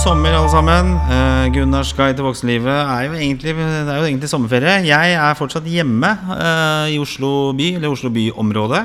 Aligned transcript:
sommer, 0.00 0.32
alle 0.32 0.48
sammen. 0.48 0.94
Uh, 1.10 1.46
Gunnars 1.52 1.90
guide 1.92 2.16
til 2.16 2.24
voksenlivet 2.24 2.72
er 2.72 3.02
jo 3.04 3.16
egentlig, 3.18 3.52
det 3.52 3.92
er 3.92 3.98
jo 3.98 4.06
egentlig 4.08 4.30
sommerferie. 4.30 4.78
Jeg 4.88 5.12
er 5.12 5.36
fortsatt 5.36 5.66
hjemme 5.68 6.08
uh, 6.30 6.86
i 6.88 6.96
Oslo 7.00 7.50
by, 7.56 7.66
eller 7.76 7.92
Oslo 7.92 8.08
byområde. 8.14 8.80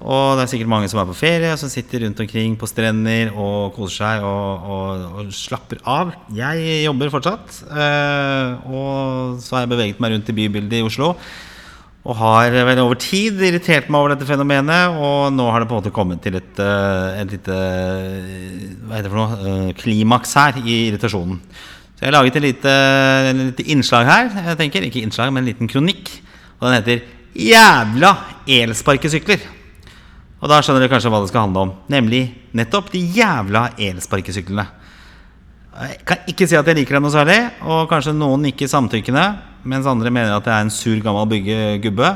Og 0.00 0.38
det 0.38 0.44
er 0.44 0.52
sikkert 0.52 0.70
mange 0.70 0.90
som 0.92 1.00
er 1.02 1.08
på 1.08 1.18
ferie, 1.18 1.50
som 1.58 1.72
sitter 1.72 2.04
rundt 2.04 2.22
omkring 2.22 2.54
på 2.60 2.68
strender 2.70 3.32
og 3.34 3.74
koser 3.74 3.96
seg 4.04 4.28
og, 4.28 4.70
og, 4.76 5.04
og 5.18 5.34
slapper 5.34 5.82
av. 5.82 6.14
Jeg 6.36 6.84
jobber 6.84 7.10
fortsatt. 7.16 7.62
Uh, 7.66 8.70
og 8.70 9.42
så 9.42 9.58
har 9.58 9.66
jeg 9.66 9.74
beveget 9.74 10.04
meg 10.04 10.14
rundt 10.14 10.30
i 10.30 10.36
bybildet 10.38 10.78
i 10.78 10.86
Oslo. 10.86 11.16
Og 12.00 12.16
har 12.16 12.54
vel 12.64 12.80
over 12.80 12.96
tid 12.96 13.42
irritert 13.44 13.90
meg 13.92 14.00
over 14.00 14.14
dette 14.14 14.28
fenomenet, 14.28 14.96
og 14.96 15.34
nå 15.36 15.44
har 15.52 15.60
det 15.60 15.68
på 15.68 15.76
en 15.76 15.82
måte 15.82 15.92
kommet 15.92 16.22
til 16.24 16.38
et, 16.38 16.62
eh, 16.64 17.20
et 17.20 17.34
lite 17.34 17.58
Hva 18.86 18.96
heter 18.96 19.08
det 19.08 19.12
for 19.12 19.20
noe? 19.20 19.36
eh, 19.44 19.72
klimaks 19.76 20.32
her 20.34 20.56
i 20.64 20.78
irritasjonen. 20.88 21.38
Så 21.94 22.06
jeg 22.06 22.08
har 22.08 22.16
laget 22.16 22.36
et 22.36 22.42
lite, 22.42 22.74
lite 23.36 23.68
innslag 23.68 24.06
her. 24.08 24.30
Jeg 24.48 24.56
tenker, 24.56 24.82
Ikke 24.88 25.02
innslag, 25.04 25.32
men 25.32 25.44
en 25.44 25.52
liten 25.52 25.68
kronikk. 25.68 26.08
Og 26.60 26.70
den 26.72 26.82
heter 26.82 27.02
'Jævla 27.36 28.16
elsparkesykler'. 28.48 29.60
Og 30.40 30.48
da 30.48 30.62
skjønner 30.62 30.80
dere 30.80 30.94
kanskje 30.94 31.10
hva 31.12 31.20
det 31.20 31.28
skal 31.28 31.44
handle 31.44 31.60
om. 31.60 31.72
Nemlig 31.92 32.34
nettopp 32.56 32.90
de 32.90 32.98
jævla 32.98 33.74
elsparkesyklene. 33.76 34.66
Jeg 35.80 35.98
kan 36.04 36.16
ikke 36.26 36.48
si 36.48 36.56
at 36.56 36.66
jeg 36.66 36.76
liker 36.76 36.96
dem 36.96 37.02
noe 37.02 37.12
særlig, 37.12 37.38
og 37.62 37.88
kanskje 37.88 38.16
noen 38.16 38.42
nikker 38.42 38.68
samtykkende, 38.68 39.26
mens 39.64 39.88
andre 39.88 40.12
mener 40.12 40.36
at 40.36 40.46
det 40.46 40.52
er 40.54 40.64
en 40.64 40.72
sur, 40.72 40.96
gammel 41.04 41.28
byggegubbe. 41.30 42.14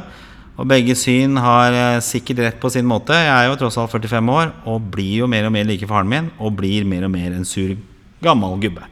Og 0.54 0.68
begge 0.70 0.94
syn 0.94 1.34
har 1.42 1.74
eh, 1.74 2.00
sikkert 2.04 2.42
rett 2.44 2.58
på 2.62 2.70
sin 2.70 2.86
måte. 2.86 3.16
Jeg 3.16 3.32
er 3.32 3.48
jo 3.48 3.58
tross 3.58 3.78
alt 3.80 3.90
45 3.90 4.30
år 4.30 4.52
og 4.70 4.86
blir 4.94 5.24
jo 5.24 5.30
mer 5.30 5.48
og 5.48 5.54
mer 5.54 5.66
like 5.66 5.88
faren 5.90 6.10
min, 6.10 6.30
og 6.38 6.54
blir 6.60 6.86
mer 6.86 7.08
og 7.08 7.10
mer 7.14 7.34
en 7.34 7.46
sur, 7.48 7.74
gammel 8.22 8.60
gubbe. 8.62 8.86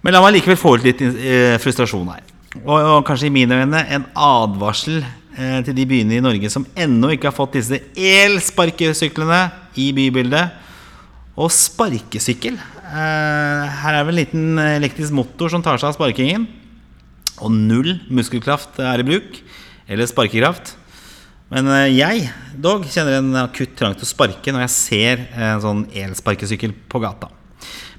Men 0.00 0.16
la 0.16 0.22
meg 0.24 0.38
likevel 0.38 0.56
få 0.56 0.78
ut 0.78 0.86
litt 0.86 1.02
eh, 1.04 1.58
frustrasjon 1.60 2.08
her. 2.08 2.24
Og, 2.64 2.76
og 2.78 3.02
kanskje 3.06 3.28
i 3.28 3.34
mine 3.34 3.60
øyne 3.60 3.82
en 3.92 4.06
advarsel 4.16 5.02
eh, 5.04 5.60
til 5.66 5.76
de 5.76 5.84
byene 5.90 6.16
i 6.16 6.24
Norge 6.24 6.48
som 6.50 6.64
ennå 6.72 7.12
ikke 7.12 7.28
har 7.28 7.36
fått 7.36 7.58
disse 7.58 7.82
elsparkesyklene 7.92 9.42
i 9.78 9.90
bybildet. 9.96 10.56
Og 11.40 11.52
sparkesykkel. 11.52 12.56
Her 12.90 13.94
er 13.94 14.02
vel 14.08 14.16
en 14.16 14.18
liten 14.18 14.58
elektrisk 14.64 15.14
motor 15.14 15.52
som 15.52 15.62
tar 15.64 15.78
seg 15.78 15.92
av 15.92 15.94
sparkingen. 15.94 16.48
Og 17.40 17.52
null 17.54 17.96
muskelkraft 18.12 18.78
er 18.84 19.02
i 19.02 19.06
bruk. 19.06 19.40
Eller 19.90 20.06
sparkekraft. 20.06 20.76
Men 21.50 21.66
eh, 21.74 21.88
jeg 21.98 22.28
dog 22.62 22.84
kjenner 22.86 23.18
en 23.18 23.34
akutt 23.42 23.74
trang 23.78 23.96
til 23.98 24.06
å 24.06 24.10
sparke 24.10 24.52
når 24.54 24.66
jeg 24.68 24.74
ser 24.76 25.22
en 25.34 25.62
sånn 25.64 25.84
elsparkesykkel 25.90 26.74
på 26.90 27.00
gata. 27.02 27.30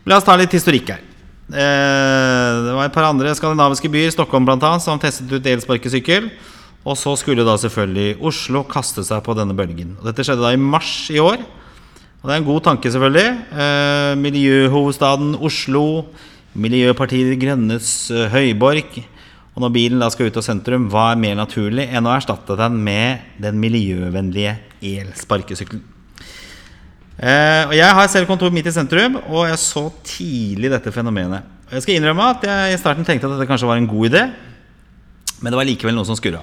La 0.07 0.17
oss 0.17 0.25
ta 0.27 0.37
litt 0.39 0.53
historikk 0.55 0.93
her. 0.93 1.01
Eh, 1.51 2.51
Det 2.63 2.75
var 2.77 2.87
et 2.87 2.95
par 2.95 3.09
andre 3.09 3.33
skandinaviske 3.35 3.91
byer, 3.91 4.13
Stockholm 4.15 4.47
bl.a., 4.47 4.71
som 4.79 4.99
testet 5.01 5.31
ut 5.31 5.51
elsparkesykkel. 5.51 6.31
Og 6.81 6.95
så 6.97 7.11
skulle 7.19 7.43
da 7.45 7.57
selvfølgelig 7.61 8.15
Oslo 8.25 8.63
kaste 8.65 9.03
seg 9.05 9.19
på 9.25 9.35
denne 9.37 9.53
bølgen. 9.53 9.97
Og 9.99 10.07
dette 10.07 10.23
skjedde 10.25 10.41
da 10.41 10.55
i 10.55 10.61
mars 10.61 11.11
i 11.13 11.19
år. 11.21 11.43
Og 12.21 12.29
det 12.29 12.33
er 12.33 12.39
en 12.39 12.47
god 12.47 12.63
tanke, 12.65 12.89
selvfølgelig. 12.89 13.29
Eh, 13.51 14.13
miljøhovedstaden 14.21 15.35
Oslo, 15.43 16.05
Miljøpartiet 16.55 17.29
De 17.31 17.37
Grønnes 17.39 17.89
høyborg. 18.33 18.97
Og 19.51 19.63
når 19.65 19.73
bilen 19.75 20.01
da 20.01 20.07
skal 20.11 20.29
ut 20.31 20.37
av 20.39 20.45
sentrum, 20.45 20.87
hva 20.91 21.09
er 21.11 21.19
mer 21.19 21.35
naturlig 21.39 21.89
enn 21.91 22.07
å 22.07 22.13
erstatte 22.15 22.55
den 22.59 22.77
med 22.85 23.41
den 23.43 23.57
miljøvennlige 23.59 24.55
elsparkesykkelen? 24.93 25.83
Eh, 27.21 27.63
og 27.67 27.73
jeg 27.75 27.97
har 27.97 28.07
selv 28.09 28.29
kontor 28.29 28.53
midt 28.55 28.71
i 28.71 28.73
sentrum, 28.73 29.19
og 29.27 29.43
jeg 29.49 29.59
så 29.61 29.83
tidlig 30.07 30.71
dette 30.71 30.93
fenomenet. 30.95 31.45
Og 31.67 31.75
jeg 31.77 31.85
skal 31.85 31.99
innrømme 31.99 32.29
at 32.33 32.47
jeg 32.47 32.71
i 32.71 32.79
starten 32.79 33.05
tenkte 33.07 33.27
at 33.27 33.35
dette 33.35 33.49
kanskje 33.49 33.67
var 33.69 33.81
en 33.81 33.89
god 33.91 34.07
idé, 34.09 34.23
men 35.41 35.51
det 35.51 35.59
var 35.59 35.67
likevel 35.67 35.97
noe 35.97 36.07
som 36.07 36.17
skurra. 36.17 36.41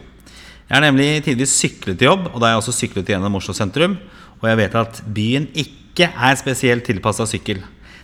Jeg 0.69 0.77
har 0.77 0.85
nemlig 0.85 1.09
tidvis 1.25 1.55
syklet 1.57 1.97
til 1.97 2.11
jobb, 2.11 2.29
og 2.29 2.37
da 2.37 2.49
har 2.49 2.55
jeg 2.55 2.63
også 2.63 2.77
syklet 2.77 3.09
gjennom 3.09 3.39
Oslo 3.39 3.55
sentrum. 3.57 3.97
Og 4.39 4.47
jeg 4.51 4.59
vet 4.61 4.75
at 4.77 5.01
byen 5.17 5.49
ikke 5.57 6.11
er 6.13 6.37
spesielt 6.39 6.85
tilpassa 6.87 7.25
sykkel. 7.27 7.63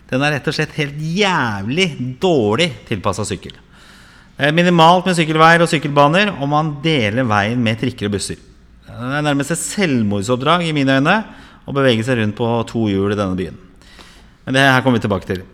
Den 0.09 0.25
er 0.25 0.37
rett 0.37 0.49
og 0.49 0.57
slett 0.57 0.73
helt 0.79 0.97
jævlig 0.97 1.91
dårlig 2.23 2.71
tilpassa 2.89 3.27
sykkel. 3.29 3.53
Er 4.35 4.51
minimalt 4.51 5.07
med 5.07 5.15
sykkelveier 5.15 5.63
og 5.63 5.71
sykkelbaner, 5.71 6.33
og 6.43 6.49
man 6.51 6.73
deler 6.83 7.27
veien 7.29 7.61
med 7.63 7.79
trikker 7.79 8.09
og 8.09 8.17
busser. 8.17 8.41
Det 8.83 8.95
er 8.95 9.23
nærmest 9.23 9.55
et 9.55 9.61
selvmordsoppdrag 9.63 10.65
i 10.67 10.73
mine 10.75 10.97
øyne 10.99 11.15
å 11.65 11.75
bevege 11.75 12.03
seg 12.03 12.19
rundt 12.19 12.35
på 12.39 12.49
to 12.67 12.89
hjul 12.91 13.15
i 13.15 13.19
denne 13.19 13.39
byen. 13.39 13.57
Men 14.45 14.57
det 14.57 14.65
her 14.67 14.83
kommer 14.83 14.99
vi 14.99 15.05
tilbake 15.07 15.29
til. 15.29 15.45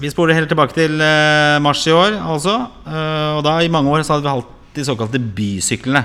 Vi 0.00 0.10
spoler 0.10 0.38
helt 0.38 0.48
tilbake 0.50 0.74
til 0.74 0.96
eh, 1.04 1.60
mars 1.62 1.84
i 1.86 1.92
år, 1.94 2.16
altså. 2.18 2.56
Eh, 2.88 3.30
og 3.36 3.44
da 3.46 3.58
i 3.60 3.70
mange 3.70 3.92
år 3.92 4.02
så 4.02 4.16
hadde 4.16 4.26
vi 4.26 4.32
hatt 4.32 4.54
de 4.74 4.86
såkalte 4.88 5.20
bysyklene 5.36 6.02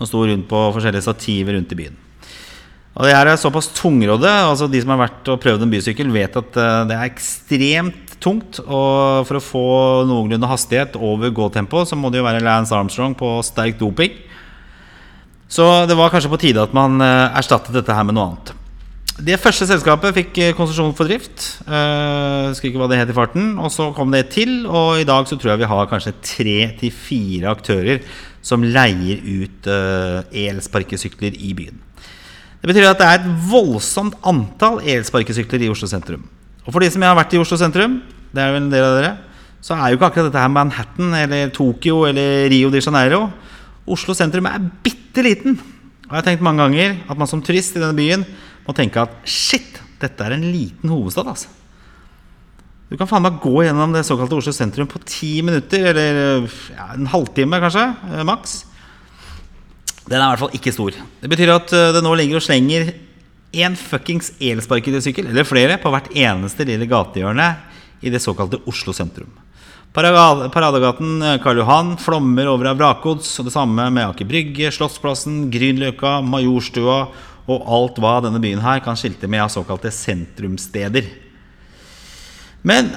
som 0.00 0.08
sto 0.08 0.24
rundt 0.24 0.48
på 0.50 0.62
forskjellige 0.74 1.04
stativer 1.04 1.58
rundt 1.58 1.76
i 1.76 1.78
byen. 1.78 1.98
Og 2.96 3.04
det 3.06 3.12
her 3.14 3.28
er 3.30 3.38
såpass 3.38 3.68
tungrådde. 3.76 4.32
altså 4.48 4.66
De 4.66 4.80
som 4.80 4.94
har 4.96 5.04
vært 5.04 5.28
og 5.30 5.38
prøvd 5.44 5.66
en 5.66 5.76
bysykkel, 5.76 6.10
vet 6.16 6.40
at 6.40 6.56
eh, 6.56 6.80
det 6.88 6.96
er 6.96 7.12
ekstremt 7.12 8.09
tungt. 8.22 8.60
Og 8.64 9.26
for 9.28 9.38
å 9.38 9.44
få 9.44 9.66
noenlunde 10.08 10.50
hastighet 10.50 10.96
over 11.00 11.32
gåtempo, 11.34 11.84
så 11.88 11.98
må 11.98 12.12
det 12.12 12.20
jo 12.20 12.26
være 12.28 12.44
Lance 12.44 12.76
Armstrong 12.76 13.16
på 13.18 13.38
sterk 13.46 13.80
doping. 13.80 14.16
Så 15.50 15.66
det 15.90 15.98
var 15.98 16.12
kanskje 16.12 16.30
på 16.30 16.38
tide 16.38 16.62
at 16.62 16.74
man 16.76 17.00
eh, 17.02 17.38
erstattet 17.40 17.74
dette 17.74 17.94
her 17.94 18.06
med 18.06 18.14
noe 18.14 18.28
annet. 18.30 18.52
Det 19.20 19.36
første 19.42 19.66
selskapet 19.68 20.14
fikk 20.16 20.38
eh, 20.38 20.54
konsesjon 20.56 20.94
for 20.96 21.10
drift. 21.10 21.42
Uh, 21.66 22.48
husker 22.48 22.70
ikke 22.70 22.80
hva 22.80 22.86
det 22.88 23.00
het 23.02 23.10
i 23.10 23.16
farten. 23.16 23.50
Og 23.58 23.72
så 23.74 23.90
kom 23.96 24.14
det 24.14 24.28
til, 24.32 24.62
og 24.70 25.02
i 25.02 25.08
dag 25.08 25.26
så 25.28 25.36
tror 25.36 25.52
jeg 25.52 25.64
vi 25.64 25.70
har 25.72 25.90
kanskje 25.90 26.14
tre 26.22 26.56
til 26.80 26.94
fire 26.94 27.50
aktører 27.50 28.04
som 28.40 28.62
leier 28.64 29.20
ut 29.20 29.66
elsparkesykler 29.68 31.34
i 31.36 31.50
byen. 31.58 31.82
Det 32.62 32.70
betyr 32.70 32.86
at 32.88 33.00
det 33.00 33.08
er 33.08 33.18
et 33.18 33.44
voldsomt 33.50 34.16
antall 34.24 34.78
elsparkesykler 34.80 35.66
i 35.66 35.68
Oslo 35.72 35.90
sentrum. 35.90 36.24
Og 36.70 36.74
for 36.76 36.84
de 36.84 36.88
som 36.94 37.02
har 37.02 37.16
vært 37.18 37.32
i 37.34 37.38
Oslo 37.42 37.56
sentrum, 37.58 37.96
det 38.30 38.38
er 38.38 38.52
vel 38.54 38.60
en 38.62 38.70
del 38.70 38.84
av 38.86 38.92
dere, 38.94 39.08
så 39.58 39.74
er 39.74 39.90
jo 39.90 39.96
ikke 39.98 40.06
akkurat 40.06 40.28
dette 40.28 40.38
her 40.38 40.52
Manhattan 40.54 41.16
eller 41.18 41.50
Tokyo 41.50 42.04
eller 42.06 42.44
Rio 42.52 42.70
de 42.70 42.78
Janeiro. 42.78 43.24
Oslo 43.90 44.14
sentrum 44.14 44.46
er 44.46 44.68
bitte 44.86 45.24
liten. 45.26 45.58
Og 45.58 46.12
jeg 46.12 46.14
har 46.14 46.28
tenkt 46.28 46.44
mange 46.46 46.62
ganger 46.62 46.94
at 47.10 47.18
man 47.18 47.26
som 47.26 47.42
turist 47.42 47.74
i 47.74 47.82
denne 47.82 47.98
byen 47.98 48.22
må 48.68 48.76
tenke 48.78 49.02
at 49.02 49.18
shit, 49.26 49.82
dette 49.98 50.22
er 50.22 50.36
en 50.36 50.46
liten 50.46 50.94
hovedstad, 50.94 51.26
altså. 51.26 51.50
Du 52.86 52.94
kan 52.94 53.10
faen 53.10 53.26
meg 53.26 53.42
gå 53.42 53.66
gjennom 53.66 53.90
det 53.98 54.06
såkalte 54.06 54.38
Oslo 54.38 54.54
sentrum 54.54 54.86
på 54.90 55.02
ti 55.02 55.34
minutter, 55.42 55.90
eller 55.90 56.46
ja, 56.70 56.92
en 56.94 57.10
halvtime 57.10 57.58
kanskje, 57.66 57.88
eh, 58.14 58.26
maks. 58.30 58.60
Den 60.06 60.20
er 60.20 60.22
i 60.22 60.30
hvert 60.30 60.46
fall 60.46 60.58
ikke 60.62 60.78
stor. 60.78 61.02
Det 61.18 61.34
betyr 61.34 61.56
at 61.58 61.74
eh, 61.74 61.92
det 61.98 62.06
nå 62.06 62.14
ligger 62.14 62.38
og 62.38 62.46
slenger 62.46 62.94
én 63.52 63.76
fuckings 63.76 64.32
elsparkesykkel, 64.40 65.30
eller 65.30 65.46
flere, 65.48 65.78
på 65.80 65.90
hvert 65.92 66.10
eneste 66.14 66.66
lille 66.68 66.86
gatehjørne 66.90 67.48
i 68.02 68.10
det 68.12 68.22
såkalte 68.22 68.60
Oslo 68.70 68.94
sentrum. 68.96 69.30
Parade- 69.92 70.50
Paradegaten 70.54 71.22
eh, 71.22 71.38
Karl 71.42 71.58
Johan 71.58 71.96
flommer 71.98 72.46
over 72.46 72.70
av 72.70 72.78
vrakgods, 72.78 73.32
og 73.40 73.48
det 73.48 73.54
samme 73.54 73.88
med 73.90 74.06
Aker 74.06 74.28
Brygge, 74.28 74.70
Slottsplassen, 74.70 75.48
Grünerløkka, 75.50 76.20
Majorstua 76.22 77.00
og 77.50 77.64
alt 77.66 77.98
hva 77.98 78.20
denne 78.22 78.38
byen 78.42 78.62
her 78.62 78.78
kan 78.84 78.98
skilte 78.98 79.26
med 79.26 79.42
av 79.42 79.50
såkalte 79.50 79.90
sentrumssteder. 79.90 81.08
Men 82.66 82.90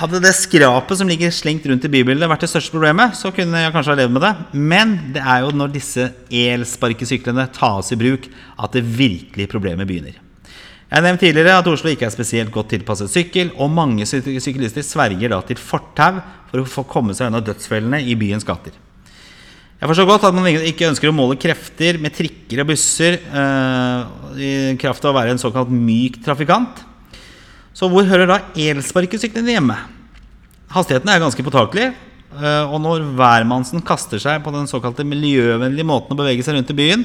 hadde 0.00 0.18
det 0.24 0.32
skrapet 0.34 0.98
som 0.98 1.06
ligger 1.06 1.30
slengt 1.30 1.66
rundt 1.70 1.84
i 1.86 1.90
bybildet 1.92 2.26
vært 2.30 2.42
det 2.42 2.50
største 2.50 2.74
problemet, 2.74 3.14
så 3.14 3.30
kunne 3.34 3.60
jeg 3.62 3.74
kanskje 3.74 3.92
ha 3.92 3.98
levd 4.00 4.14
med 4.16 4.24
det. 4.26 4.32
Men 4.58 4.94
det 5.14 5.22
er 5.22 5.44
jo 5.44 5.52
når 5.54 5.74
disse 5.76 6.08
elsparkesyklene 6.34 7.46
tas 7.54 7.92
i 7.94 7.98
bruk, 8.00 8.26
at 8.58 8.74
det 8.74 8.82
virkelige 8.82 9.52
problemet 9.52 9.86
begynner. 9.86 10.16
Jeg 10.18 10.98
har 10.98 11.04
nevnt 11.06 11.22
tidligere 11.22 11.58
at 11.58 11.68
Oslo 11.70 11.90
ikke 11.90 12.08
er 12.08 12.14
spesielt 12.14 12.50
godt 12.54 12.72
tilpasset 12.74 13.10
sykkel, 13.10 13.52
og 13.54 13.70
mange 13.70 14.06
syk- 14.06 14.34
syklister 14.42 14.84
sverger 14.86 15.30
da 15.30 15.38
til 15.46 15.62
fortau 15.62 16.18
for 16.50 16.62
å 16.62 16.66
få 16.70 16.84
komme 16.90 17.14
seg 17.14 17.30
unna 17.30 17.42
dødsfellene 17.42 18.02
i 18.02 18.16
byens 18.18 18.46
gater. 18.46 18.74
Jeg 19.78 19.90
forstår 19.90 20.06
godt 20.08 20.26
at 20.26 20.34
man 20.34 20.46
ikke 20.48 20.88
ønsker 20.88 21.10
å 21.10 21.14
måle 21.14 21.38
krefter 21.38 21.98
med 22.02 22.14
trikker 22.14 22.62
og 22.62 22.68
busser 22.70 23.18
øh, 23.20 24.36
i 24.38 24.52
kraft 24.80 25.06
av 25.06 25.12
å 25.12 25.18
være 25.18 25.34
en 25.34 25.42
såkalt 25.42 25.70
myk 25.70 26.20
trafikant. 26.24 26.82
Så 27.74 27.88
hvor 27.90 28.06
hører 28.06 28.30
da 28.30 28.38
elsparkesyklene 28.54 29.56
hjemme? 29.56 29.76
Hastigheten 30.74 31.10
er 31.10 31.22
ganske 31.22 31.42
påtakelig. 31.46 31.88
eh, 32.38 32.64
Og 32.70 32.80
når 32.82 33.02
hvermannsen 33.18 33.82
kaster 33.82 34.18
seg 34.22 34.42
på 34.44 34.52
den 34.54 34.66
såkalte 34.70 35.06
miljøvennlige 35.06 35.86
måten 35.86 36.14
å 36.14 36.18
bevege 36.18 36.42
seg 36.42 36.54
rundt 36.54 36.70
i 36.70 36.78
byen, 36.78 37.04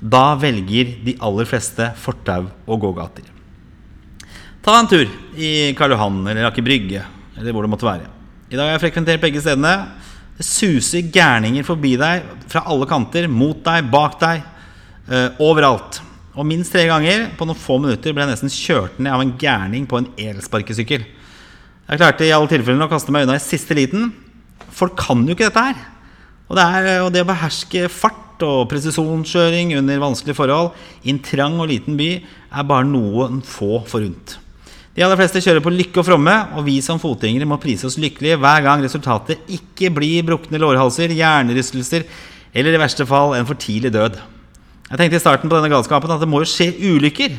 da 0.00 0.34
velger 0.36 0.96
de 1.04 1.16
aller 1.20 1.44
fleste 1.48 1.92
fortau 1.96 2.48
og 2.66 2.80
gågater. 2.80 3.24
Ta 4.64 4.78
en 4.80 4.88
tur 4.88 5.04
i 5.36 5.72
Karl 5.76 5.92
Johan 5.92 6.26
eller 6.26 6.48
Aker 6.48 6.64
Brygge, 6.64 7.04
eller 7.36 7.52
hvor 7.52 7.64
det 7.64 7.70
måtte 7.72 7.88
være. 7.88 8.08
I 8.50 8.56
dag 8.56 8.68
har 8.68 8.78
jeg 8.78 8.84
frekventert 8.86 9.20
begge 9.20 9.40
stedene. 9.40 9.74
Det 10.36 10.44
suser 10.44 11.04
gærninger 11.12 11.64
forbi 11.64 11.94
deg 12.00 12.24
fra 12.50 12.64
alle 12.66 12.88
kanter, 12.88 13.28
mot 13.28 13.60
deg, 13.64 13.90
bak 13.92 14.18
deg, 14.20 14.42
eh, 15.08 15.28
overalt. 15.38 16.00
Og 16.34 16.46
minst 16.48 16.74
tre 16.74 16.82
ganger 16.90 17.28
på 17.38 17.46
noen 17.46 17.58
få 17.58 17.78
minutter 17.78 18.14
ble 18.14 18.24
jeg 18.24 18.32
nesten 18.32 18.50
kjørt 18.50 18.98
ned 18.98 19.14
av 19.14 19.22
en 19.22 19.34
gærning 19.38 19.86
på 19.86 20.00
en 20.00 20.08
elsparkesykkel. 20.18 21.04
Jeg 21.84 22.00
klarte 22.00 22.26
i 22.26 22.32
alle 22.34 22.50
tilfellene 22.50 22.88
å 22.88 22.90
kaste 22.90 23.14
meg 23.14 23.26
unna 23.26 23.36
i 23.38 23.42
siste 23.42 23.76
liten. 23.78 24.08
Folk 24.74 24.96
kan 24.98 25.22
jo 25.28 25.36
ikke 25.36 25.46
dette 25.46 25.64
her. 25.68 25.82
Og 26.48 26.58
det, 26.58 26.64
er, 26.64 26.88
og 27.04 27.12
det 27.14 27.22
å 27.22 27.28
beherske 27.28 27.86
fart 27.92 28.42
og 28.44 28.66
presisjonskjøring 28.72 29.76
under 29.78 30.02
vanskelige 30.02 30.40
forhold 30.40 30.74
i 31.06 31.12
en 31.12 31.22
trang 31.22 31.60
og 31.62 31.70
liten 31.70 31.94
by 32.00 32.10
er 32.18 32.66
bare 32.66 32.88
noen 32.88 33.38
få 33.46 33.84
forunt. 33.88 34.40
De 34.94 35.02
aller 35.02 35.18
fleste 35.18 35.42
kjører 35.42 35.62
på 35.62 35.72
lykke 35.74 36.02
og 36.02 36.06
fromme, 36.06 36.34
og 36.54 36.66
vi 36.66 36.76
som 36.82 37.00
fotgjengere 37.02 37.48
må 37.50 37.58
prise 37.62 37.86
oss 37.88 37.98
lykkelige 37.98 38.38
hver 38.42 38.62
gang 38.66 38.82
resultatet 38.82 39.42
ikke 39.50 39.90
blir 39.94 40.26
brukne 40.26 40.60
lårhalser, 40.62 41.14
hjernerystelser 41.14 42.06
eller 42.54 42.74
i 42.74 42.82
verste 42.82 43.06
fall 43.06 43.34
en 43.38 43.48
for 43.48 43.58
tidlig 43.58 43.94
død. 43.94 44.20
Jeg 44.94 45.00
tenkte 45.00 45.18
i 45.18 45.22
starten 45.24 45.50
på 45.50 45.56
denne 45.58 45.72
galskapen 45.72 46.12
at 46.14 46.20
det 46.22 46.28
må 46.30 46.38
jo 46.38 46.46
skje 46.46 46.68
ulykker. 46.78 47.32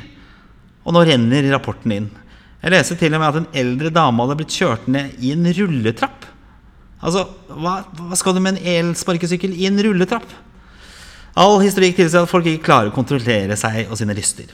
Og 0.83 0.91
nå 0.91 1.05
renner 1.07 1.45
rapporten 1.53 1.93
inn. 1.95 2.07
Jeg 2.59 2.73
leste 2.73 2.97
til 2.99 3.13
og 3.15 3.21
med 3.21 3.29
at 3.29 3.37
en 3.39 3.59
eldre 3.61 3.91
dame 3.95 4.25
hadde 4.25 4.35
blitt 4.41 4.55
kjørt 4.57 4.89
ned 4.91 5.13
i 5.23 5.29
en 5.31 5.45
rulletrapp. 5.55 6.25
Altså, 6.99 7.21
hva, 7.47 7.77
hva 7.95 8.17
skal 8.19 8.35
du 8.35 8.41
med 8.43 8.57
en 8.57 8.67
elsparkesykkel 8.73 9.53
i 9.55 9.69
en 9.69 9.79
rulletrapp? 9.85 10.25
All 11.39 11.55
historikk 11.63 11.95
tilsier 11.95 12.25
at 12.25 12.31
folk 12.31 12.49
ikke 12.51 12.65
klarer 12.65 12.91
å 12.91 12.95
kontrollere 12.95 13.55
seg 13.59 13.87
og 13.87 14.01
sine 14.01 14.17
lyster. 14.17 14.49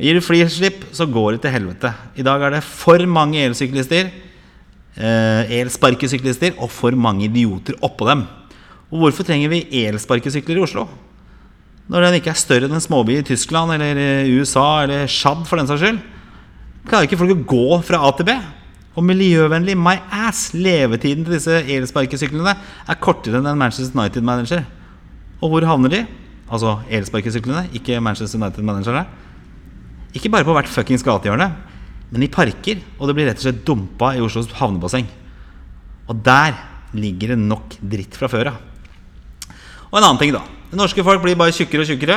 Gir 0.00 0.16
du 0.16 0.22
flislipp, 0.24 0.86
så 0.96 1.04
går 1.10 1.34
det 1.34 1.42
til 1.44 1.52
helvete. 1.58 1.90
I 2.16 2.24
dag 2.24 2.40
er 2.46 2.56
det 2.56 2.62
for 2.64 3.04
mange 3.10 3.42
elsyklister, 3.42 4.08
eh, 4.96 5.52
elsparkesyklister 5.58 6.56
og 6.56 6.72
for 6.72 6.96
mange 6.96 7.26
idioter 7.28 7.76
oppå 7.84 8.08
dem. 8.08 8.24
Og 8.88 9.04
hvorfor 9.04 9.28
trenger 9.28 9.52
vi 9.52 9.84
elsparkesykler 9.84 10.56
i 10.56 10.64
Oslo? 10.64 10.86
Når 11.88 12.04
den 12.04 12.18
ikke 12.18 12.34
er 12.34 12.38
større 12.40 12.68
enn 12.68 12.76
en 12.76 12.84
småby 12.84 13.16
i 13.16 13.24
Tyskland 13.24 13.72
eller 13.72 13.96
i 13.96 14.36
USA 14.36 14.84
eller 14.84 15.08
Tsjad 15.08 15.46
for 15.48 15.56
den 15.56 15.68
saks 15.70 15.80
skyld. 15.80 16.00
Klarer 16.88 17.08
ikke 17.08 17.18
folk 17.20 17.32
å 17.32 17.44
gå 17.48 17.78
fra 17.88 18.02
A 18.04 18.10
til 18.16 18.28
B? 18.28 18.34
Og 18.98 19.06
miljøvennlig 19.06 19.76
my 19.78 19.94
ass, 20.26 20.50
levetiden 20.56 21.24
til 21.24 21.36
disse 21.36 21.62
elsparkesyklene 21.70 22.54
er 22.58 23.00
kortere 23.00 23.38
enn 23.38 23.48
en 23.48 23.60
Manchester 23.60 23.94
United-manager. 23.96 24.66
Og 25.38 25.52
hvor 25.52 25.68
havner 25.68 25.94
de? 25.94 26.02
Altså 26.48 26.78
elsparkesyklene, 26.92 27.68
ikke 27.78 28.02
Manchester 28.04 28.40
United-managerne. 28.40 29.06
Ikke 30.16 30.32
bare 30.32 30.44
på 30.48 30.56
hvert 30.56 30.68
fuckings 30.72 31.04
gatehjørne, 31.06 31.48
men 32.10 32.24
i 32.24 32.30
parker. 32.32 32.82
Og 32.98 33.08
det 33.08 33.16
blir 33.16 33.30
rett 33.30 33.40
og 33.40 33.46
slett 33.46 33.64
dumpa 33.68 34.12
i 34.16 34.22
Oslos 34.24 34.50
havnebasseng. 34.58 35.08
Og 36.08 36.20
der 36.24 36.56
ligger 36.96 37.32
det 37.32 37.40
nok 37.44 37.78
dritt 37.80 38.16
fra 38.18 38.28
før 38.32 38.52
av. 38.52 38.62
Og 39.88 40.00
en 40.00 40.04
annen 40.04 40.20
ting, 40.20 40.34
da. 40.36 40.42
Det 40.68 40.76
norske 40.76 41.00
folk 41.00 41.22
blir 41.24 41.36
bare 41.38 41.52
tjukkere 41.56 41.80
og 41.80 41.88
tjukkere. 41.88 42.16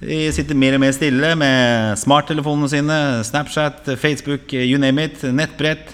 De 0.00 0.18
sitter 0.32 0.56
mer 0.56 0.78
og 0.78 0.80
mer 0.80 0.92
stille 0.96 1.34
med 1.36 1.98
smarttelefonene 2.00 2.68
sine, 2.72 2.96
Snapchat, 3.28 3.90
Facebook, 4.00 4.54
you 4.56 4.78
name 4.80 5.04
it, 5.04 5.20
nettbrett. 5.36 5.90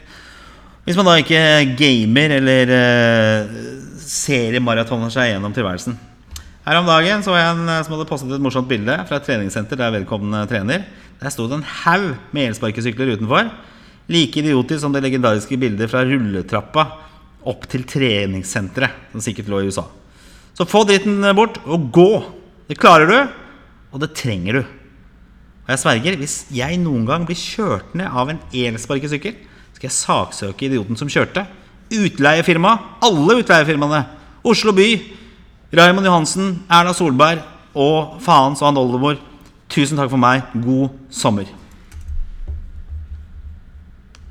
Hvis 0.87 0.99
man 1.01 1.09
da 1.09 1.17
ikke 1.19 1.41
gamer 1.81 2.37
eller 2.37 2.71
uh, 2.71 3.57
seriemaratoner 4.05 5.11
seg 5.11 5.33
gjennom 5.33 5.57
tilværelsen. 5.57 5.97
Her 6.65 6.79
om 6.79 6.87
dagen 6.87 7.27
så 7.27 7.35
jeg 7.35 7.57
en 7.57 7.67
som 7.67 7.97
hadde 7.97 8.07
postet 8.13 8.37
et 8.37 8.45
morsomt 8.45 8.71
bilde 8.71 8.95
fra 9.09 9.19
et 9.19 9.27
treningssenter 9.27 9.81
der 9.81 9.97
vedkommende 9.97 10.45
trener. 10.53 10.87
Der 11.19 11.35
sto 11.35 11.49
det 11.51 11.59
en 11.59 11.67
haug 11.83 12.07
med 12.31 12.53
elsparkesykler 12.53 13.17
utenfor. 13.17 13.51
Like 14.15 14.45
idiotisk 14.45 14.85
som 14.85 14.95
det 14.95 15.03
legendariske 15.09 15.59
bildet 15.59 15.91
fra 15.91 16.07
rulletrappa 16.07 16.87
opp 17.51 17.67
til 17.73 17.83
treningssenteret, 17.89 19.11
som 19.11 19.27
sikkert 19.27 19.51
lå 19.51 19.65
i 19.65 19.75
USA. 19.75 19.89
Så 20.55 20.67
få 20.71 20.85
dritten 20.87 21.25
bort, 21.35 21.59
og 21.67 21.91
gå! 21.95 22.11
Det 22.69 22.79
klarer 22.81 23.11
du, 23.11 23.17
og 23.93 24.03
det 24.03 24.15
trenger 24.17 24.61
du. 24.61 24.63
Og 25.65 25.73
jeg 25.73 25.81
sverger, 25.81 26.17
hvis 26.21 26.37
jeg 26.55 26.79
noen 26.81 27.07
gang 27.09 27.25
blir 27.27 27.39
kjørt 27.39 27.95
ned 27.97 28.09
av 28.13 28.31
en 28.31 28.41
elsparkesykkel, 28.53 29.37
skal 29.75 29.89
jeg 29.89 29.97
saksøke 29.97 30.69
idioten 30.69 30.99
som 30.99 31.11
kjørte. 31.11 31.47
Utleiefirma. 31.93 32.77
Alle 33.05 33.41
utleiefirmaene. 33.41 34.05
Oslo 34.45 34.75
by. 34.77 34.89
Raymond 35.75 36.07
Johansen, 36.07 36.53
Erna 36.71 36.93
Solberg 36.95 37.43
og 37.75 38.21
faens 38.23 38.63
og 38.63 38.71
han 38.71 38.79
oldemor. 38.79 39.19
Tusen 39.73 39.99
takk 39.99 40.13
for 40.13 40.21
meg. 40.21 40.45
God 40.55 40.95
sommer. 41.11 41.49